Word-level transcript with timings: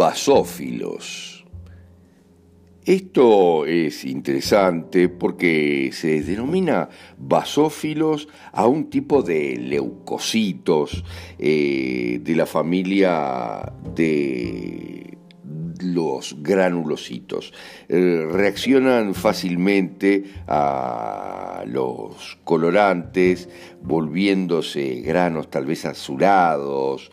Basófilos. 0.00 1.44
Esto 2.86 3.66
es 3.66 4.06
interesante 4.06 5.10
porque 5.10 5.90
se 5.92 6.22
denomina 6.22 6.88
basófilos 7.18 8.26
a 8.50 8.66
un 8.66 8.88
tipo 8.88 9.20
de 9.22 9.58
leucocitos 9.58 11.04
eh, 11.38 12.18
de 12.22 12.34
la 12.34 12.46
familia 12.46 13.74
de 13.94 15.18
los 15.82 16.36
granulocitos. 16.42 17.52
Eh, 17.90 18.26
reaccionan 18.26 19.14
fácilmente 19.14 20.24
a 20.48 21.62
los 21.66 22.38
colorantes, 22.44 23.50
volviéndose 23.82 25.02
granos 25.02 25.50
tal 25.50 25.66
vez 25.66 25.84
azulados, 25.84 27.12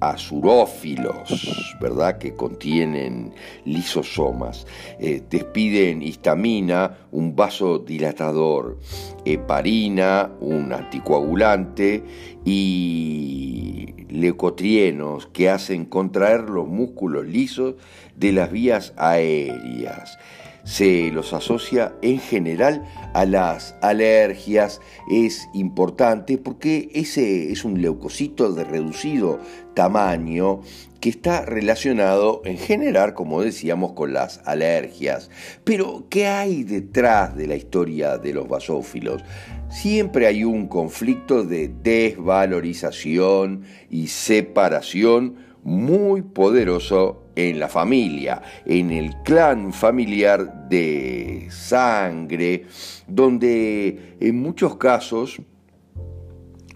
azurófilos, 0.00 1.76
¿verdad? 1.80 2.18
Que 2.18 2.34
contienen 2.34 3.34
lisosomas. 3.64 4.66
Eh, 4.98 5.22
despiden 5.28 6.02
histamina, 6.02 6.98
un 7.10 7.34
vasodilatador, 7.34 8.78
heparina, 9.24 10.30
un 10.40 10.72
anticoagulante 10.72 12.04
y 12.44 13.94
leucotrienos 14.08 15.26
que 15.28 15.48
hacen 15.48 15.84
contraer 15.86 16.50
los 16.50 16.66
músculos 16.68 17.26
lisos 17.26 17.76
de 18.16 18.32
las 18.32 18.50
vías 18.50 18.92
aéreas 18.96 20.18
se 20.64 21.10
los 21.12 21.32
asocia 21.32 21.94
en 22.02 22.18
general 22.18 22.84
a 23.14 23.24
las 23.24 23.74
alergias. 23.82 24.80
Es 25.10 25.48
importante 25.54 26.38
porque 26.38 26.90
ese 26.94 27.50
es 27.50 27.64
un 27.64 27.80
leucocito 27.80 28.52
de 28.52 28.64
reducido 28.64 29.38
tamaño 29.74 30.60
que 31.00 31.08
está 31.08 31.46
relacionado 31.46 32.42
en 32.44 32.58
general, 32.58 33.14
como 33.14 33.42
decíamos, 33.42 33.92
con 33.92 34.12
las 34.12 34.42
alergias. 34.44 35.30
Pero, 35.64 36.04
¿qué 36.10 36.26
hay 36.26 36.62
detrás 36.62 37.34
de 37.36 37.46
la 37.46 37.56
historia 37.56 38.18
de 38.18 38.34
los 38.34 38.46
basófilos? 38.48 39.22
Siempre 39.70 40.26
hay 40.26 40.44
un 40.44 40.68
conflicto 40.68 41.44
de 41.44 41.68
desvalorización 41.82 43.62
y 43.88 44.08
separación 44.08 45.36
muy 45.62 46.22
poderoso 46.22 47.19
en 47.36 47.58
la 47.58 47.68
familia, 47.68 48.42
en 48.66 48.90
el 48.90 49.16
clan 49.22 49.72
familiar 49.72 50.68
de 50.68 51.48
sangre, 51.50 52.66
donde 53.06 54.16
en 54.20 54.40
muchos 54.40 54.76
casos 54.76 55.40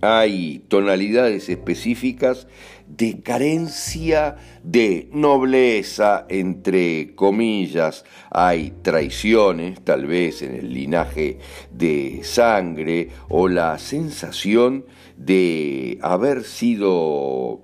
hay 0.00 0.64
tonalidades 0.68 1.48
específicas 1.48 2.46
de 2.86 3.22
carencia 3.22 4.36
de 4.62 5.08
nobleza, 5.12 6.26
entre 6.28 7.14
comillas, 7.14 8.04
hay 8.30 8.74
traiciones, 8.82 9.80
tal 9.82 10.06
vez 10.06 10.42
en 10.42 10.54
el 10.54 10.72
linaje 10.72 11.38
de 11.72 12.20
sangre, 12.22 13.08
o 13.28 13.48
la 13.48 13.78
sensación 13.78 14.84
de 15.16 15.98
haber 16.02 16.44
sido 16.44 17.62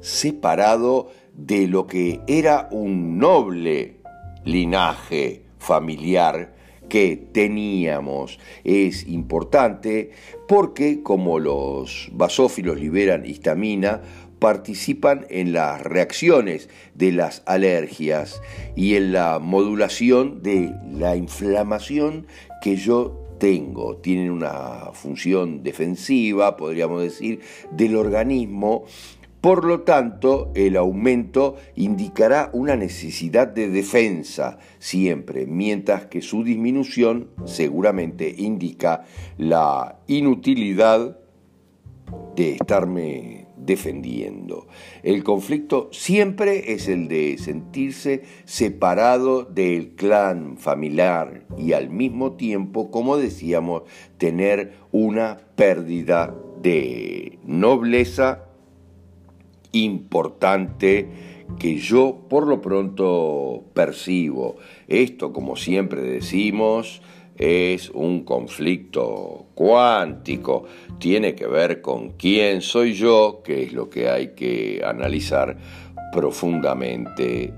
separado 0.00 1.10
de 1.36 1.68
lo 1.68 1.86
que 1.86 2.20
era 2.26 2.68
un 2.70 3.18
noble 3.18 3.96
linaje 4.44 5.42
familiar 5.58 6.54
que 6.88 7.16
teníamos. 7.32 8.38
Es 8.64 9.06
importante 9.06 10.10
porque 10.48 11.02
como 11.02 11.38
los 11.38 12.08
basófilos 12.12 12.80
liberan 12.80 13.26
histamina, 13.26 14.00
participan 14.38 15.26
en 15.30 15.52
las 15.52 15.80
reacciones 15.82 16.68
de 16.94 17.12
las 17.12 17.42
alergias 17.46 18.40
y 18.74 18.94
en 18.94 19.12
la 19.12 19.38
modulación 19.38 20.42
de 20.42 20.72
la 20.92 21.16
inflamación 21.16 22.26
que 22.62 22.76
yo 22.76 23.26
tengo. 23.38 23.96
Tienen 23.96 24.30
una 24.30 24.92
función 24.92 25.62
defensiva, 25.62 26.56
podríamos 26.56 27.02
decir, 27.02 27.40
del 27.72 27.96
organismo 27.96 28.84
por 29.46 29.64
lo 29.64 29.82
tanto, 29.82 30.50
el 30.56 30.76
aumento 30.76 31.54
indicará 31.76 32.50
una 32.52 32.74
necesidad 32.74 33.46
de 33.46 33.68
defensa 33.68 34.58
siempre, 34.80 35.46
mientras 35.46 36.06
que 36.06 36.20
su 36.20 36.42
disminución 36.42 37.28
seguramente 37.44 38.34
indica 38.36 39.04
la 39.38 40.00
inutilidad 40.08 41.20
de 42.34 42.54
estarme 42.54 43.46
defendiendo. 43.56 44.66
El 45.04 45.22
conflicto 45.22 45.90
siempre 45.92 46.72
es 46.72 46.88
el 46.88 47.06
de 47.06 47.38
sentirse 47.38 48.22
separado 48.46 49.44
del 49.44 49.90
clan 49.94 50.58
familiar 50.58 51.46
y 51.56 51.72
al 51.72 51.90
mismo 51.90 52.32
tiempo, 52.32 52.90
como 52.90 53.16
decíamos, 53.16 53.84
tener 54.18 54.72
una 54.90 55.38
pérdida 55.54 56.34
de 56.60 57.38
nobleza 57.44 58.45
importante 59.84 61.08
que 61.58 61.76
yo 61.76 62.26
por 62.28 62.46
lo 62.46 62.60
pronto 62.60 63.64
percibo. 63.72 64.56
Esto, 64.88 65.32
como 65.32 65.56
siempre 65.56 66.02
decimos, 66.02 67.00
es 67.38 67.90
un 67.90 68.24
conflicto 68.24 69.46
cuántico, 69.54 70.64
tiene 70.98 71.34
que 71.34 71.46
ver 71.46 71.80
con 71.82 72.10
quién 72.12 72.62
soy 72.62 72.94
yo, 72.94 73.42
que 73.44 73.62
es 73.64 73.72
lo 73.72 73.90
que 73.90 74.08
hay 74.08 74.28
que 74.34 74.82
analizar 74.84 75.56
profundamente 76.12 77.52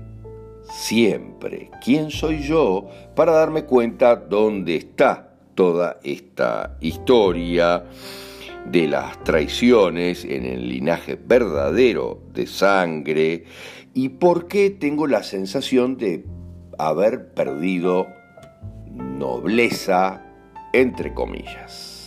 siempre. 0.69 1.71
¿Quién 1.83 2.11
soy 2.11 2.41
yo 2.41 2.87
para 3.15 3.31
darme 3.31 3.63
cuenta 3.63 4.15
dónde 4.15 4.75
está 4.75 5.33
toda 5.55 5.99
esta 6.03 6.77
historia? 6.81 7.85
De 8.65 8.87
las 8.87 9.23
traiciones 9.23 10.25
en 10.25 10.45
el 10.45 10.69
linaje 10.69 11.17
verdadero 11.21 12.21
de 12.33 12.47
sangre 12.47 13.45
y 13.93 14.09
por 14.09 14.47
qué 14.47 14.69
tengo 14.69 15.07
la 15.07 15.23
sensación 15.23 15.97
de 15.97 16.25
haber 16.77 17.33
perdido 17.33 18.07
nobleza, 18.87 20.23
entre 20.73 21.13
comillas. 21.13 21.98